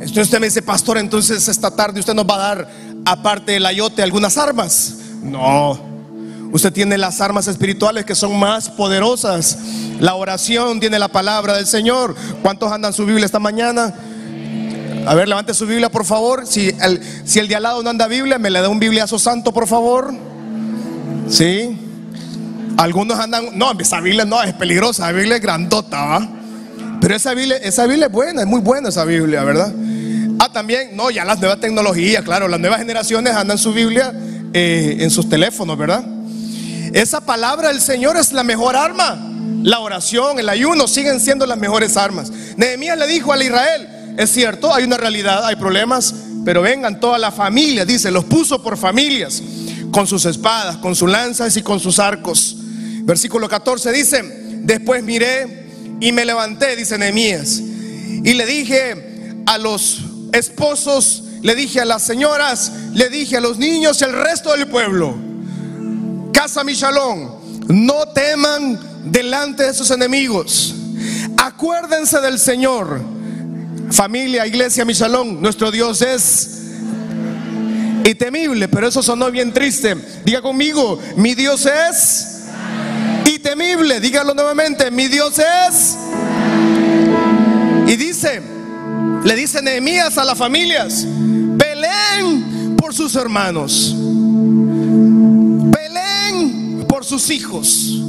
[0.08, 2.68] Entonces usted me dice, pastor, entonces esta tarde usted nos va a dar,
[3.04, 4.94] aparte del ayote, algunas armas.
[5.22, 5.94] No,
[6.54, 9.58] Usted tiene las armas espirituales que son más poderosas.
[9.98, 12.14] La oración tiene la palabra del Señor.
[12.42, 13.92] ¿Cuántos andan su Biblia esta mañana?
[15.04, 16.46] A ver, levante su Biblia, por favor.
[16.46, 19.18] Si el, si el de al lado no anda Biblia, me le da un bibliazo
[19.18, 20.14] santo, por favor.
[21.28, 21.76] Sí.
[22.76, 26.28] Algunos andan, no, esa Biblia no es peligrosa, la Biblia es grandota, ¿va?
[27.00, 29.72] Pero esa Biblia, esa Biblia es buena, es muy buena esa Biblia, ¿verdad?
[30.44, 34.12] Ah, también, no, ya las nuevas tecnologías, claro, las nuevas generaciones andan su Biblia
[34.52, 36.04] eh, en sus teléfonos, ¿verdad?
[36.92, 39.18] Esa palabra del Señor es la mejor arma.
[39.62, 42.30] La oración, el ayuno siguen siendo las mejores armas.
[42.58, 47.16] Nehemías le dijo al Israel, es cierto, hay una realidad, hay problemas, pero vengan toda
[47.16, 49.42] la familia, dice, los puso por familias,
[49.92, 52.54] con sus espadas, con sus lanzas y con sus arcos.
[53.04, 54.22] Versículo 14 dice,
[54.60, 55.68] después miré
[56.00, 60.03] y me levanté, dice Nehemías, y le dije a los
[60.34, 64.66] esposos, le dije a las señoras, le dije a los niños y al resto del
[64.66, 65.14] pueblo,
[66.32, 67.32] casa Michalón,
[67.68, 70.74] no teman delante de sus enemigos.
[71.36, 73.00] Acuérdense del Señor.
[73.90, 76.50] Familia, iglesia Michalón, nuestro Dios es
[78.04, 79.96] y temible, pero eso sonó bien triste.
[80.24, 82.44] Diga conmigo, mi Dios es
[83.26, 84.00] y temible.
[84.00, 85.96] Dígalo nuevamente, mi Dios es.
[87.86, 88.53] Y dice,
[89.24, 91.06] le dice Nehemías a las familias,
[91.58, 93.96] peleen por sus hermanos
[97.04, 98.00] sus hijos,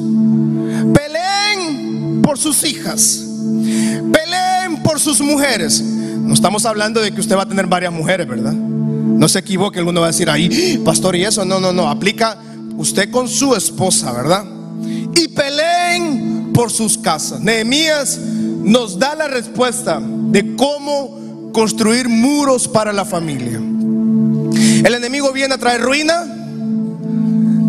[0.94, 3.24] peleen por sus hijas,
[4.12, 5.82] peleen por sus mujeres.
[5.82, 8.54] No estamos hablando de que usted va a tener varias mujeres, ¿verdad?
[8.54, 12.38] No se equivoque, alguno va a decir ahí, pastor, y eso, no, no, no, aplica
[12.78, 14.44] usted con su esposa, ¿verdad?
[15.16, 17.42] Y peleen por sus casas.
[17.42, 20.02] Nehemías nos da la respuesta
[20.36, 23.58] de cómo construir muros para la familia.
[23.58, 26.26] El enemigo viene a traer ruina,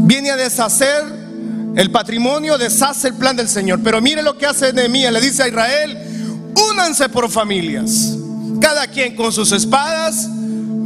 [0.05, 1.05] viene a deshacer
[1.76, 3.81] el patrimonio deshace el plan del Señor.
[3.85, 5.12] Pero mire lo que hace Nehemías.
[5.12, 5.96] Le dice a Israel,
[6.72, 8.16] únanse por familias.
[8.61, 10.26] Cada quien con sus espadas,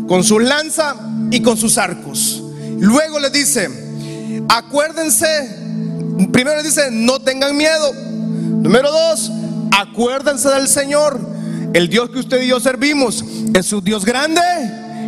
[0.07, 0.97] con su lanza
[1.31, 2.43] y con sus arcos.
[2.79, 3.71] Luego le dice,
[4.51, 5.27] acuérdense,
[6.31, 7.95] primero le dice, no tengan miedo.
[7.95, 9.31] Número dos,
[9.71, 11.40] acuérdense del Señor.
[11.73, 14.41] El Dios que usted y yo servimos es un Dios grande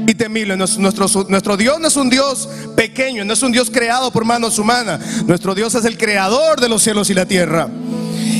[0.06, 0.56] y temible.
[0.56, 5.24] Nuestro, Dios no es un Dios pequeño, no es un Dios creado por manos humanas.
[5.26, 7.68] Nuestro Dios es el creador de los cielos y la tierra.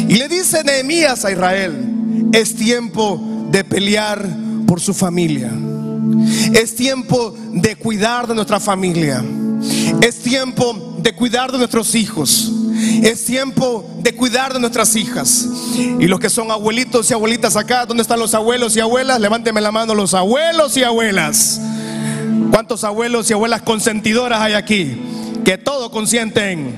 [0.09, 4.25] Y le dice Nehemías a Israel, es tiempo de pelear
[4.67, 5.51] por su familia.
[6.53, 9.25] Es tiempo de cuidar de nuestra familia.
[10.01, 12.53] Es tiempo de cuidar de nuestros hijos.
[13.03, 15.47] Es tiempo de cuidar de nuestras hijas.
[16.01, 19.21] Y los que son abuelitos y abuelitas acá, ¿dónde están los abuelos y abuelas?
[19.21, 21.61] Levánteme la mano los abuelos y abuelas.
[22.51, 25.01] ¿Cuántos abuelos y abuelas consentidoras hay aquí?
[25.45, 26.77] Que todo consienten.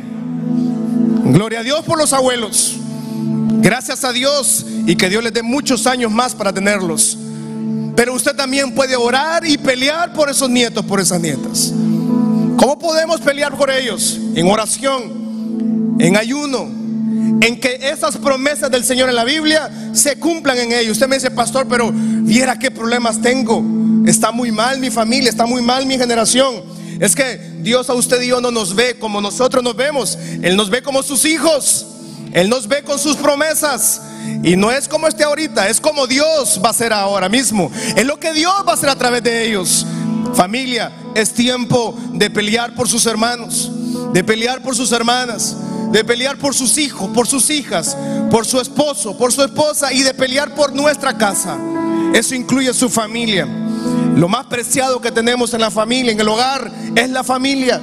[1.25, 2.77] Gloria a Dios por los abuelos.
[3.61, 7.17] Gracias a Dios y que Dios les dé muchos años más para tenerlos.
[7.97, 11.73] Pero usted también puede orar y pelear por esos nietos, por esas nietas.
[12.57, 14.19] ¿Cómo podemos pelear por ellos?
[14.35, 15.24] En oración,
[15.99, 16.69] en ayuno,
[17.41, 20.93] en que esas promesas del Señor en la Biblia se cumplan en ellos.
[20.93, 23.63] Usted me dice, pastor, pero viera qué problemas tengo.
[24.07, 26.63] Está muy mal mi familia, está muy mal mi generación.
[27.01, 30.19] Es que Dios a usted y yo no nos ve como nosotros nos vemos.
[30.43, 31.87] Él nos ve como sus hijos.
[32.33, 34.01] Él nos ve con sus promesas.
[34.43, 37.71] Y no es como este ahorita, es como Dios va a ser ahora mismo.
[37.97, 39.87] Es lo que Dios va a hacer a través de ellos.
[40.35, 43.71] Familia, es tiempo de pelear por sus hermanos,
[44.13, 45.57] de pelear por sus hermanas,
[45.95, 47.97] de pelear por sus hijos, por sus hijas,
[48.29, 51.57] por su esposo, por su esposa y de pelear por nuestra casa.
[52.13, 53.47] Eso incluye su familia.
[54.17, 57.81] Lo más preciado que tenemos en la familia, en el hogar, es la familia.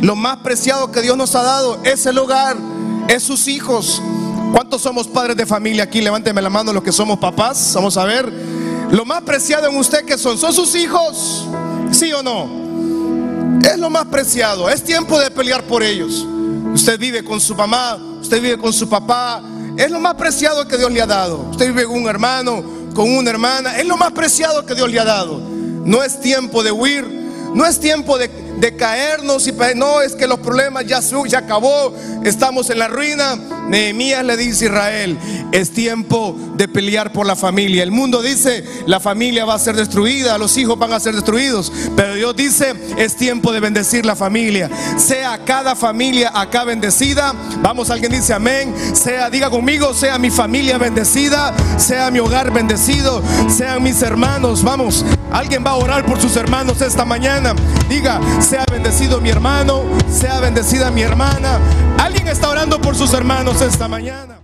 [0.00, 2.56] Lo más preciado que Dios nos ha dado es el hogar,
[3.08, 4.00] es sus hijos.
[4.54, 6.00] ¿Cuántos somos padres de familia aquí?
[6.00, 7.72] Levánteme la mano los que somos papás.
[7.74, 8.32] Vamos a ver.
[8.90, 11.46] Lo más preciado en usted que son, son sus hijos.
[11.90, 13.60] ¿Sí o no?
[13.60, 14.70] Es lo más preciado.
[14.70, 16.26] Es tiempo de pelear por ellos.
[16.72, 19.42] Usted vive con su mamá, usted vive con su papá.
[19.76, 21.38] Es lo más preciado que Dios le ha dado.
[21.50, 22.64] Usted vive con un hermano,
[22.94, 23.78] con una hermana.
[23.78, 25.38] Es lo más preciado que Dios le ha dado.
[25.84, 27.22] No es tiempo de huir.
[27.54, 31.94] No es tiempo de de caernos y no es que los problemas ya, ya acabó,
[32.24, 33.36] estamos en la ruina.
[33.68, 35.18] Nehemías le dice a Israel,
[35.52, 37.82] es tiempo de pelear por la familia.
[37.82, 41.72] El mundo dice, la familia va a ser destruida, los hijos van a ser destruidos,
[41.96, 44.70] pero Dios dice, es tiempo de bendecir la familia.
[44.96, 47.34] Sea cada familia acá bendecida.
[47.62, 48.74] Vamos, alguien dice amén.
[48.94, 54.62] Sea, diga conmigo, sea mi familia bendecida, sea mi hogar bendecido, sean mis hermanos.
[54.62, 57.54] Vamos, alguien va a orar por sus hermanos esta mañana.
[57.88, 61.58] Diga, sea bendecido mi hermano, sea bendecida mi hermana.
[61.98, 64.41] Alguien está orando por sus hermanos esta mañana.